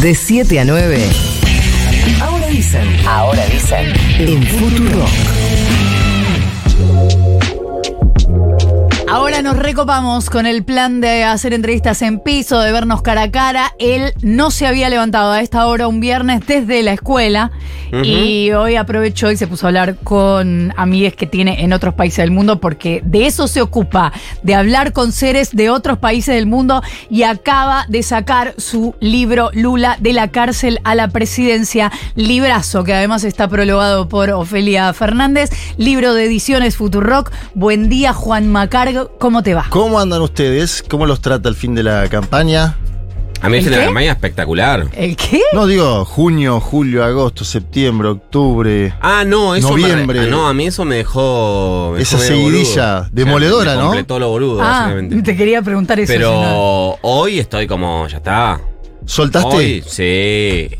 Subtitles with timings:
[0.00, 0.98] De 7 a 9.
[2.20, 3.06] Ahora dicen.
[3.06, 3.92] Ahora dicen.
[4.18, 5.04] En Futuro.
[9.12, 13.30] Ahora nos recopamos con el plan de hacer entrevistas en piso, de vernos cara a
[13.30, 13.74] cara.
[13.78, 17.50] Él no se había levantado a esta hora un viernes desde la escuela
[17.92, 22.22] y hoy aprovechó y se puso a hablar con amigues que tiene en otros países
[22.22, 26.46] del mundo porque de eso se ocupa, de hablar con seres de otros países del
[26.46, 32.82] mundo y acaba de sacar su libro Lula de la cárcel a la presidencia, librazo
[32.82, 37.30] que además está prologado por Ofelia Fernández, libro de ediciones Futurock.
[37.54, 39.66] Buen día Juan Macargo, ¿cómo te va?
[39.70, 40.84] ¿Cómo andan ustedes?
[40.88, 42.76] ¿Cómo los trata el fin de la campaña?
[43.40, 43.84] A mí ¿El es una qué?
[43.86, 44.86] campaña espectacular.
[44.92, 45.40] ¿El qué?
[45.52, 48.94] No digo junio, julio, agosto, septiembre, octubre.
[49.00, 50.20] Ah, no, eso Noviembre.
[50.20, 51.90] Me, ah, no, a mí eso me dejó.
[51.96, 53.10] me Esa dejó seguidilla boludo.
[53.12, 53.84] demoledora, me ¿no?
[53.86, 55.22] Completó lo boludo, Ah, básicamente.
[55.22, 56.12] te quería preguntar eso.
[56.12, 58.60] Pero hoy estoy como, ya está.
[59.06, 59.56] ¿Soltaste?
[59.56, 60.70] Hoy, sí.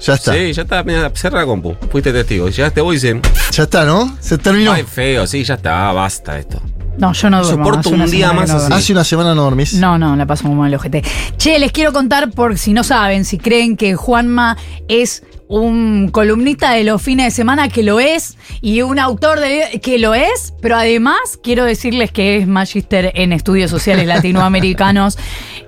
[0.00, 0.32] Ya está.
[0.32, 0.84] Sí, ya está.
[0.84, 1.74] Mira, cerra la compu.
[1.90, 2.48] Fuiste testigo.
[2.48, 3.20] Llegaste vos y.
[3.52, 4.16] Ya está, ¿no?
[4.20, 4.72] Se terminó.
[4.72, 5.26] Ay, feo.
[5.26, 5.90] Sí, ya está.
[5.92, 6.62] Basta esto.
[7.00, 7.64] No, yo no duermo.
[7.64, 8.60] soporto un día más no así.
[8.62, 8.76] duermo.
[8.76, 9.74] Hace una semana no dormís.
[9.74, 11.02] No, no, la paso muy mal el ojete.
[11.38, 14.56] Che, les quiero contar, por si no saben, si creen que Juanma
[14.88, 19.80] es un columnista de los fines de semana, que lo es, y un autor de
[19.82, 24.06] que lo es, pero además quiero decirles que es magíster en estudios sociales
[24.50, 25.18] latinoamericanos,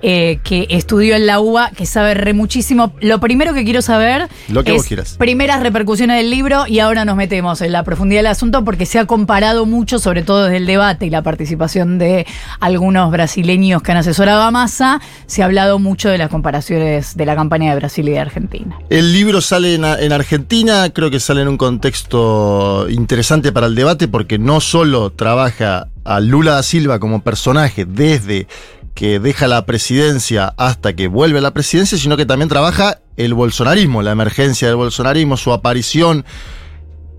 [0.01, 2.93] eh, que estudió en la UBA, que sabe re muchísimo.
[3.01, 5.17] Lo primero que quiero saber Lo que es vos quieras.
[5.19, 9.01] primeras repercusiones del libro y ahora nos metemos en la profundidad del asunto porque se
[9.01, 12.27] ha comparado mucho, sobre todo desde el debate y la participación de
[12.61, 17.27] algunos brasileños que han asesorado a Massa, se ha hablado mucho de las comparaciones de
[17.27, 18.79] la campaña de Brasil y de Argentina.
[18.91, 23.75] El libro sale en, en Argentina, creo que sale en un contexto interesante para el
[23.75, 28.47] debate porque no solo trabaja a Lula da Silva como personaje desde
[28.95, 33.35] que deja la presidencia hasta que vuelve a la presidencia, sino que también trabaja el
[33.35, 36.25] bolsonarismo, la emergencia del bolsonarismo, su aparición,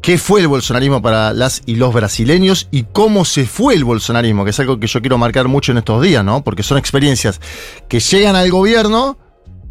[0.04, 4.44] qué fue el bolsonarismo para las y los brasileños y cómo se fue el bolsonarismo,
[4.44, 6.44] que es algo que yo quiero marcar mucho en estos días, ¿no?
[6.44, 7.40] Porque son experiencias
[7.88, 9.18] que llegan al gobierno,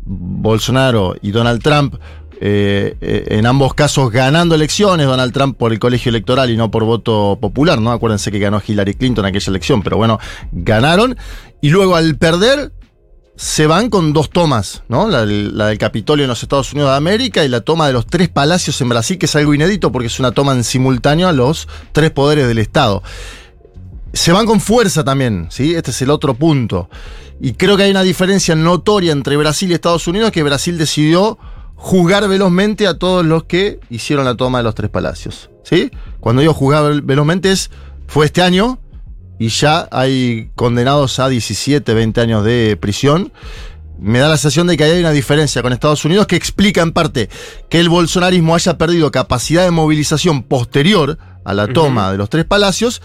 [0.07, 1.97] Bolsonaro y Donald Trump,
[2.41, 6.71] eh, eh, en ambos casos ganando elecciones, Donald Trump por el colegio electoral y no
[6.71, 7.93] por voto popular, ¿no?
[7.93, 10.19] Acuérdense que ganó Hillary Clinton aquella elección, pero bueno,
[10.51, 11.15] ganaron.
[11.61, 12.73] Y luego al perder,
[13.37, 15.09] se van con dos tomas, ¿no?
[15.09, 18.29] La, del- Capitolio en los Estados Unidos de América y la toma de los tres
[18.29, 21.67] palacios en Brasil, que es algo inédito porque es una toma en simultáneo a los
[21.93, 23.03] tres poderes del Estado.
[24.13, 25.75] Se van con fuerza también, ¿sí?
[25.75, 26.91] Este es el otro punto.
[27.41, 31.39] Y creo que hay una diferencia notoria entre Brasil y Estados Unidos, que Brasil decidió
[31.75, 35.91] juzgar velozmente a todos los que hicieron la toma de los tres palacios, ¿sí?
[36.21, 37.71] Cuando digo juzgar vel- velozmente es,
[38.07, 38.79] fue este año,
[39.39, 43.33] y ya hay condenados a 17, 20 años de prisión.
[43.99, 46.83] Me da la sensación de que ahí hay una diferencia con Estados Unidos que explica
[46.83, 47.29] en parte
[47.69, 52.45] que el bolsonarismo haya perdido capacidad de movilización posterior a la toma de los tres
[52.45, 53.01] palacios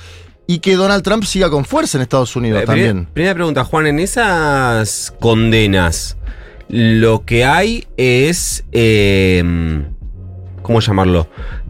[0.47, 2.87] y que Donald Trump siga con fuerza en Estados Unidos Eh, también.
[2.91, 3.85] Primera, primera pregunta, Juan.
[3.87, 6.17] En esas condenas,
[6.69, 8.63] lo que hay es.
[8.71, 9.83] eh,
[10.63, 11.29] ¿Cómo llamarlo?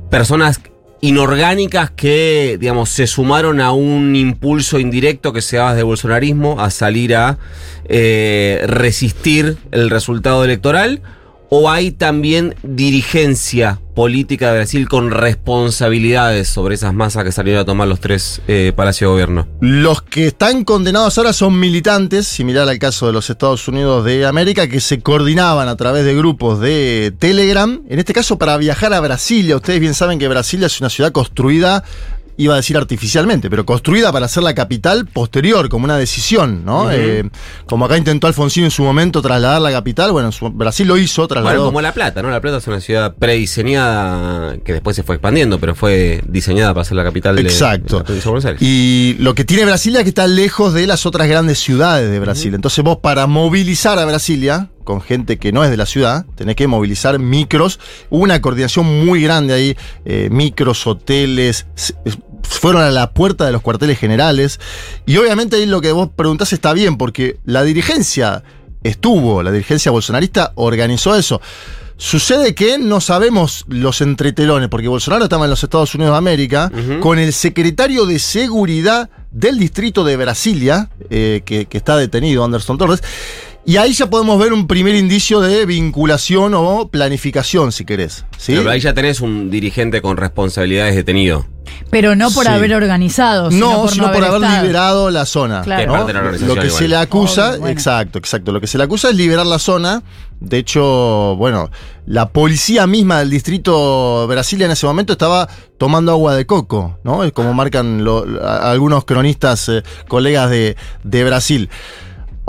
[0.09, 0.61] Personas
[1.01, 6.69] inorgánicas que, digamos, se sumaron a un impulso indirecto que se daba desde bolsonarismo a
[6.69, 7.37] salir a
[7.85, 11.01] eh, resistir el resultado electoral.
[11.49, 17.65] ¿O hay también dirigencia política de Brasil con responsabilidades sobre esas masas que salieron a
[17.65, 19.47] tomar los tres eh, palacios de gobierno?
[19.61, 24.25] Los que están condenados ahora son militantes, similar al caso de los Estados Unidos de
[24.25, 28.93] América, que se coordinaban a través de grupos de Telegram, en este caso para viajar
[28.93, 29.55] a Brasilia.
[29.55, 31.81] Ustedes bien saben que Brasilia es una ciudad construida,
[32.37, 36.91] iba a decir artificialmente, pero construida para ser la capital posterior, como una decisión, ¿no?
[36.91, 37.29] Eh,
[37.65, 41.27] como acá intentó Alfonsín en su momento trasladar la capital, bueno, su- Brasil lo hizo,
[41.27, 41.49] trasladó.
[41.55, 42.29] Bueno, como La Plata, ¿no?
[42.29, 46.85] La Plata es una ciudad prediseñada que después se fue expandiendo, pero fue diseñada para
[46.85, 47.99] ser la capital de, Exacto.
[47.99, 48.61] de la de Buenos Aires.
[48.61, 52.19] Y lo que tiene Brasilia es que está lejos de las otras grandes ciudades de
[52.19, 52.53] Brasil.
[52.53, 56.55] Entonces vos para movilizar a Brasilia, con gente que no es de la ciudad, tenés
[56.55, 57.79] que movilizar micros.
[58.09, 61.65] Hubo una coordinación muy grande ahí, eh, micros, hoteles,
[62.47, 64.59] fueron a la puerta de los cuarteles generales.
[65.05, 68.43] Y obviamente ahí lo que vos preguntás está bien, porque la dirigencia
[68.83, 71.41] estuvo, la dirigencia bolsonarista organizó eso.
[71.99, 76.71] Sucede que no sabemos los entretelones, porque Bolsonaro estaba en los Estados Unidos de América
[76.99, 82.77] con el secretario de Seguridad del distrito de Brasilia, eh, que, que está detenido, Anderson
[82.77, 83.01] Torres,
[83.67, 88.23] Y ahí ya podemos ver un primer indicio de vinculación o planificación, si querés.
[88.37, 88.53] ¿sí?
[88.55, 91.45] Pero ahí ya tenés un dirigente con responsabilidades detenido.
[91.91, 92.51] Pero no por Sí.
[92.51, 94.61] haber organizado, sino No, por sino no por haber estado.
[94.63, 95.61] liberado la zona.
[95.63, 95.79] Claro.
[95.79, 95.93] Que es ¿no?
[95.95, 96.81] parte de la organización Lo que igual.
[96.81, 97.67] se le acusa, bueno.
[97.67, 98.51] exacto, exacto.
[98.53, 100.01] Lo que se le acusa es liberar la zona.
[100.39, 101.69] De hecho, bueno,
[102.05, 107.25] la policía misma del distrito Brasilia en ese momento estaba tomando agua de coco, ¿no?
[107.25, 111.69] Es como marcan lo- algunos cronistas, eh, colegas de, de Brasil.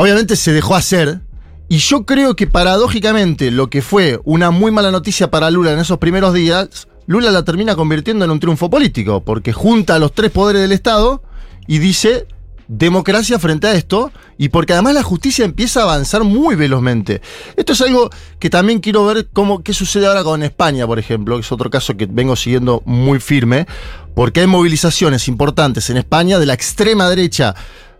[0.01, 1.23] Obviamente se dejó hacer.
[1.69, 5.81] Y yo creo que paradójicamente lo que fue una muy mala noticia para Lula en
[5.81, 10.13] esos primeros días, Lula la termina convirtiendo en un triunfo político, porque junta a los
[10.13, 11.21] tres poderes del Estado
[11.67, 12.29] y dice
[12.69, 17.21] democracia frente a esto, y porque además la justicia empieza a avanzar muy velozmente.
[17.57, 18.09] Esto es algo
[18.39, 21.71] que también quiero ver cómo, qué sucede ahora con España, por ejemplo, que es otro
[21.71, 23.67] caso que vengo siguiendo muy firme,
[24.15, 27.57] porque hay movilizaciones importantes en España de la extrema derecha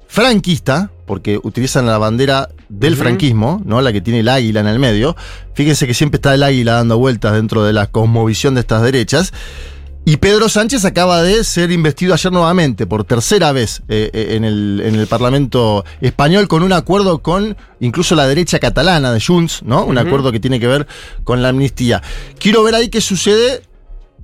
[0.07, 3.81] franquista, porque utilizan la bandera del franquismo, ¿no?
[3.81, 5.17] La que tiene el águila en el medio.
[5.55, 9.33] Fíjense que siempre está el águila dando vueltas dentro de la cosmovisión de estas derechas.
[10.05, 14.45] Y Pedro Sánchez acaba de ser investido ayer nuevamente, por tercera vez, eh, eh, en,
[14.45, 19.63] el, en el Parlamento español, con un acuerdo con incluso la derecha catalana de Junts,
[19.65, 19.85] ¿no?
[19.85, 20.87] Un acuerdo que tiene que ver
[21.25, 22.03] con la amnistía.
[22.39, 23.63] Quiero ver ahí qué sucede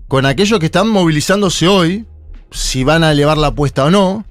[0.09, 2.07] con aquellos que están movilizándose hoy,
[2.51, 4.25] si van a elevar la apuesta o no.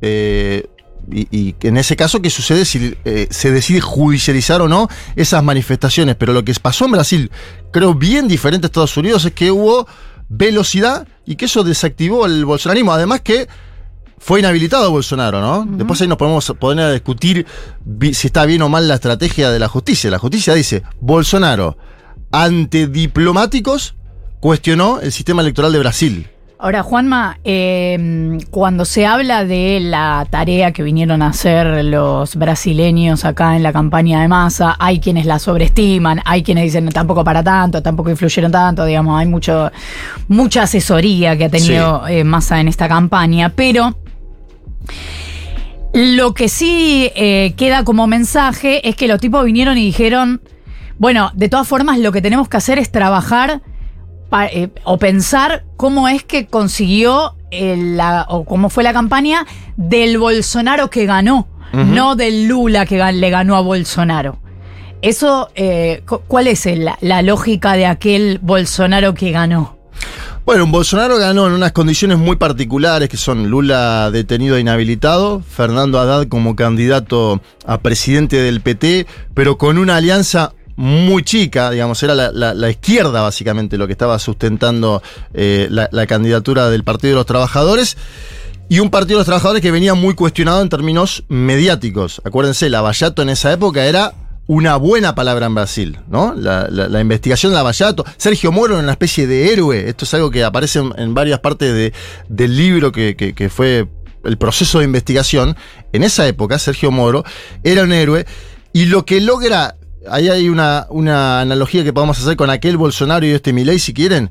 [0.00, 0.66] eh,
[1.10, 5.42] y, y en ese caso, ¿qué sucede si eh, se decide judicializar o no esas
[5.42, 6.16] manifestaciones?
[6.16, 7.30] Pero lo que pasó en Brasil,
[7.72, 9.86] creo bien diferente a Estados Unidos, es que hubo
[10.28, 12.92] velocidad y que eso desactivó el bolsonarismo.
[12.92, 13.48] Además que
[14.18, 15.66] fue inhabilitado Bolsonaro, ¿no?
[15.76, 17.46] Después ahí nos podemos poner a discutir
[18.12, 20.10] si está bien o mal la estrategia de la justicia.
[20.10, 21.76] La justicia dice, Bolsonaro,
[22.32, 23.94] ante diplomáticos,
[24.40, 26.30] cuestionó el sistema electoral de Brasil.
[26.58, 33.26] Ahora, Juanma, eh, cuando se habla de la tarea que vinieron a hacer los brasileños
[33.26, 37.42] acá en la campaña de masa, hay quienes la sobreestiman, hay quienes dicen tampoco para
[37.42, 39.70] tanto, tampoco influyeron tanto, digamos, hay mucho,
[40.28, 43.94] mucha asesoría que ha tenido eh, masa en esta campaña, pero
[45.92, 50.40] lo que sí eh, queda como mensaje es que los tipos vinieron y dijeron,
[50.96, 53.60] bueno, de todas formas lo que tenemos que hacer es trabajar
[54.28, 59.46] pa- eh, o pensar cómo es que consiguió el- la, o cómo fue la campaña
[59.76, 64.38] del Bolsonaro que ganó, no del Lula que le ganó a Bolsonaro.
[65.02, 69.76] Eso, eh, cu- ¿cuál es el- la, la lógica de aquel Bolsonaro que ganó?
[70.46, 75.40] Bueno, un Bolsonaro ganó en unas condiciones muy particulares, que son Lula detenido e inhabilitado,
[75.42, 82.02] Fernando Haddad como candidato a presidente del PT, pero con una alianza muy chica, digamos,
[82.02, 85.02] era la, la- la izquierda básicamente lo que estaba sustentando
[85.34, 87.96] eh, la, la candidatura del Partido de los Trabajadores.
[88.68, 92.20] Y un Partido de los Trabajadores que venía muy cuestionado en términos mediáticos.
[92.24, 94.12] Acuérdense, Lavallato en esa época era
[94.48, 96.34] una buena palabra en Brasil, ¿no?
[96.36, 98.04] La, la- la investigación de Lavallato.
[98.16, 99.88] Sergio Moro era una especie de héroe.
[99.88, 101.92] Esto es algo que aparece en, en varias partes de-
[102.28, 103.88] del libro que, que- que fue
[104.24, 105.56] el proceso de investigación.
[105.92, 107.24] En esa época, Sergio Moro
[107.62, 108.26] era un héroe.
[108.72, 109.76] Y lo que logra.
[110.10, 113.92] Ahí hay una, una analogía que podemos hacer con aquel Bolsonaro y este Milei, si
[113.94, 114.30] quieren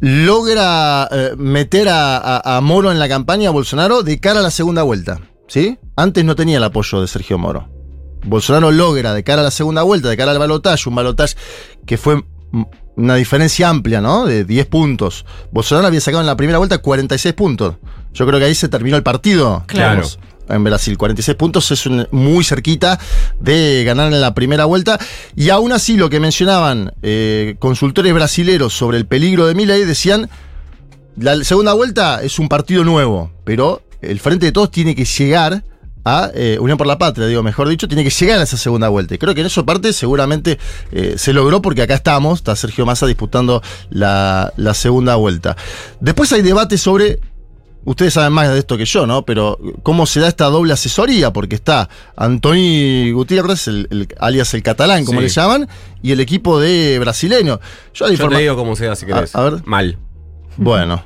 [0.00, 4.42] logra eh, meter a, a- a Moro en la campaña, a Bolsonaro, de cara a
[4.42, 5.20] la segunda vuelta.
[5.48, 5.78] ¿Sí?
[5.96, 7.68] Antes no tenía el apoyo de Sergio Moro.
[8.24, 11.34] Bolsonaro logra, de cara a la segunda vuelta, de cara al balotaje, un balotaje
[11.86, 12.22] que fue
[12.96, 14.24] una diferencia amplia, ¿no?
[14.26, 15.24] De 10 puntos.
[15.50, 17.76] Bolsonaro había sacado en la primera vuelta 46 puntos.
[18.14, 19.64] Yo creo que ahí se terminó el partido.
[19.66, 20.02] Claro.
[20.02, 22.98] digamos, En Brasil, 46 puntos es muy cerquita
[23.40, 24.98] de ganar en la primera vuelta.
[25.36, 30.28] Y aún así, lo que mencionaban eh, consultores brasileros sobre el peligro de Milei decían:
[31.16, 35.64] la segunda vuelta es un partido nuevo, pero el Frente de Todos tiene que llegar
[36.04, 38.88] a eh, Unión por la Patria, digo, mejor dicho, tiene que llegar a esa segunda
[38.88, 39.14] vuelta.
[39.14, 40.58] Y creo que en eso parte seguramente
[40.90, 45.56] eh, se logró porque acá estamos, está Sergio Massa disputando la segunda vuelta.
[46.00, 47.20] Después hay debate sobre,
[47.84, 49.24] ustedes saben más de esto que yo, ¿no?
[49.24, 54.62] Pero cómo se da esta doble asesoría, porque está Antoni Gutiérrez, el, el- alias el
[54.62, 55.24] catalán, como Sí.
[55.26, 55.68] le llaman,
[56.02, 57.60] y el equipo de brasileño.
[57.94, 59.34] Yo, Yo te digo cómo sea si querés.
[59.34, 59.62] A- a ver.
[59.64, 59.98] Mal.
[60.56, 61.04] bueno.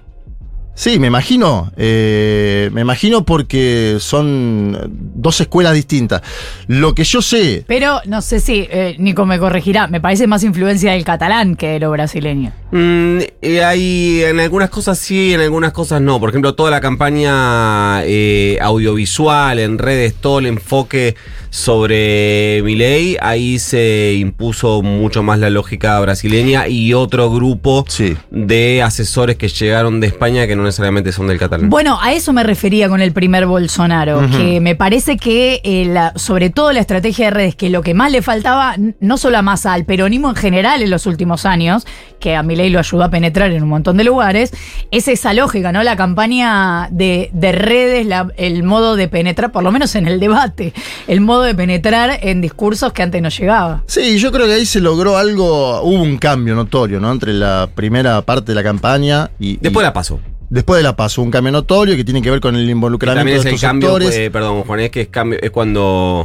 [0.78, 1.72] Sí, me imagino.
[1.78, 4.76] eh, me imagino porque son
[5.14, 6.20] dos escuelas distintas.
[6.66, 7.64] Lo que yo sé.
[7.66, 11.68] Pero no sé si, eh, Nico me corregirá, me parece más influencia del catalán que
[11.68, 12.52] de lo brasileño.
[12.72, 16.18] Mm, eh, hay en algunas cosas sí, en algunas cosas no.
[16.18, 21.14] Por ejemplo, toda la campaña eh, audiovisual en redes, todo el enfoque
[21.50, 28.16] sobre Milei, ahí se impuso mucho más la lógica brasileña y otro grupo Sí.
[28.30, 31.70] de asesores que llegaron de España que no necesariamente son del catalán.
[31.70, 36.12] Bueno, a eso me refería con el primer Bolsonaro, que me parece que eh, la-
[36.16, 39.42] sobre todo la estrategia de redes, que lo que más le faltaba, no solo a
[39.42, 41.86] Massa, al peronismo en general en los últimos años,
[42.20, 44.52] que a Milei lo ayudó a penetrar en un montón de lugares,
[44.90, 45.82] es esa lógica, ¿no?
[45.82, 50.18] La campaña de, de redes, la- el modo de penetrar, por lo menos en el
[50.20, 50.72] debate,
[51.06, 53.82] el modo de penetrar en discursos que antes no llegaba.
[53.86, 57.12] Sí, yo creo que ahí se logró algo, hubo un cambio notorio, ¿no?
[57.12, 59.56] Entre la primera parte de la campaña y.
[59.58, 60.20] Después y- la paso.
[60.48, 63.34] Después de la paso, un cambio notorio que tiene que ver con el involucramiento También
[63.36, 64.16] de es el estos cambio, actores.
[64.16, 66.24] eh, perdón, Juan, es que es, cambio, es cuando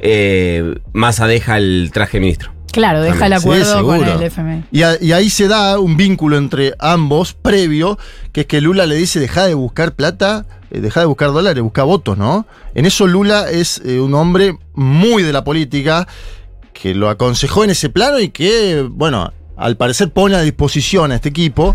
[0.00, 2.52] eh, Massa deja el traje de ministro.
[2.72, 4.64] Claro, deja el Sí, acuerdo con el FMI.
[4.72, 7.98] Y, a- y ahí se da un vínculo entre ambos previo,
[8.32, 11.62] que es que Lula le dice, deja de buscar plata, eh, deja de buscar dólares,
[11.62, 12.46] busca votos, ¿no?
[12.74, 16.08] En eso Lula es eh, un hombre muy de la política,
[16.72, 21.16] que lo aconsejó en ese plano y que, bueno, al parecer pone a disposición a
[21.16, 21.74] este equipo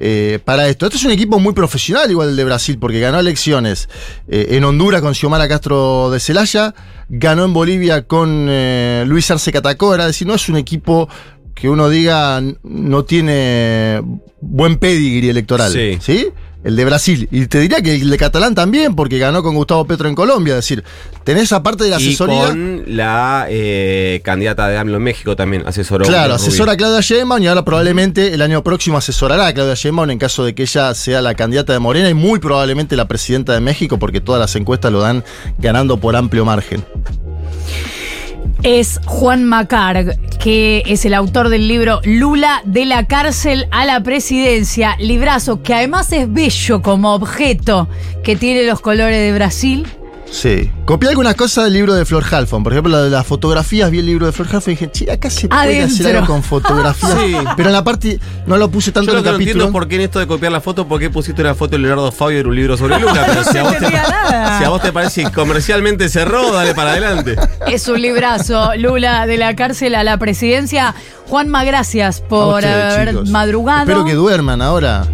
[0.00, 0.86] eh, para esto.
[0.86, 3.88] Este es un equipo muy profesional, igual el de Brasil, porque ganó elecciones
[4.28, 6.74] eh, en Honduras con Xiomara Castro de Celaya,
[7.08, 11.08] ganó en Bolivia con eh, Luis Arce Catacora, es decir, no es un equipo
[11.54, 14.02] que uno diga no tiene
[14.40, 15.72] buen pedigree electoral.
[15.72, 15.98] Sí.
[16.00, 16.28] ¿Sí?
[16.64, 17.28] El de Brasil.
[17.30, 20.52] Y te diría que el de Catalán también, porque ganó con Gustavo Petro en Colombia.
[20.52, 20.82] Es decir,
[21.22, 22.46] tenés aparte de la Y asesoría.
[22.48, 26.06] con la eh, candidata de AMLO en México también asesoró.
[26.06, 30.10] Claro, asesora a Claudia Sheinbaum y ahora probablemente el año próximo asesorará a Claudia Sheinbaum
[30.10, 33.52] en caso de que ella sea la candidata de Morena y muy probablemente la presidenta
[33.52, 35.22] de México porque todas las encuestas lo dan
[35.58, 36.82] ganando por amplio margen.
[38.64, 44.02] Es Juan Macarg, que es el autor del libro Lula de la cárcel a la
[44.02, 47.88] presidencia, librazo que además es bello como objeto,
[48.24, 49.86] que tiene los colores de Brasil.
[50.34, 50.68] Sí.
[50.84, 52.64] Copié algunas cosas del libro de Flor Halfon.
[52.64, 55.12] Por ejemplo, la de las fotografías, vi el libro de Flor Halfon y dije, che,
[55.12, 57.14] acá se puede hacer algo con fotografías.
[57.24, 57.36] Sí.
[57.56, 59.52] Pero en la parte, no lo puse Yo tanto lo en que el no capítulo.
[59.62, 61.72] entiendo es por qué en esto de copiar la foto, por qué pusiste una foto
[61.72, 63.24] de Leonardo Fabio en un libro sobre Lula.
[63.28, 64.58] Pero si a, vos te, entendía nada.
[64.58, 67.36] si a vos te parece que comercialmente cerró, dale para adelante.
[67.68, 70.96] Es un librazo, Lula de la cárcel a la presidencia.
[71.28, 73.30] Juanma, gracias A por ustedes, haber chicos.
[73.30, 73.80] madrugado.
[73.82, 75.06] Espero que duerman ahora.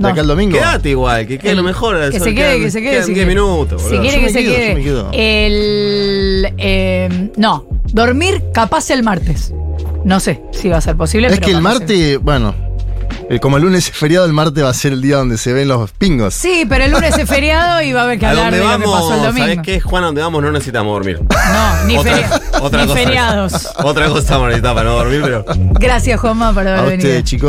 [0.00, 0.08] De No.
[0.12, 0.56] acá al domingo.
[0.56, 1.96] Quédate igual, que quede El- lo mejor.
[2.10, 2.90] Que se quede, quedan- que se quede.
[3.02, 3.26] si 10 quiere.
[3.26, 3.82] minutos.
[3.82, 4.82] Si quiere que se quedo, yo me quede.
[4.82, 5.10] quedo.
[5.12, 6.54] El.
[6.58, 9.52] eh, no, dormir capaz el martes.
[10.04, 11.26] No sé si va a ser posible.
[11.28, 12.54] Es pero que el martes, bueno,
[13.28, 15.52] eh, como el lunes es feriado, el martes va a ser el día donde se
[15.52, 16.32] ven los pingos.
[16.32, 18.64] Sí, pero el lunes es feriado y va a haber que A hablar dónde de
[18.64, 19.46] lo que pasó el vamos, domingo.
[19.48, 20.02] ¿sabés qué, Juan?
[20.02, 21.20] A donde vamos no necesitamos dormir.
[21.20, 22.98] No, ni, Otra- feria- otra ni cosa.
[22.98, 23.68] feriados.
[23.84, 25.44] Otra cosa vamos a necesitar para no dormir, pero.
[25.78, 27.08] Gracias, Juanma, por A haber venido.
[27.08, 27.48] ustedes, chicos.